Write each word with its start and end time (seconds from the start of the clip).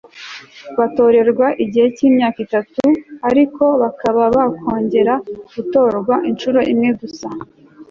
batorerwa 0.77 1.47
igihe 1.63 1.87
cy'imyaka 1.95 2.37
itatu 2.45 2.81
ariko 3.29 3.63
bakaba 3.81 4.23
bakongera 4.35 5.13
gutorwa 5.53 6.15
inshuro 6.29 6.59
imwe 6.71 6.89
gusa 7.01 7.27